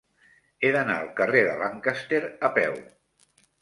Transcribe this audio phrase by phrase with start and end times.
[0.61, 2.85] He d'anar al carrer de Lancaster a peu.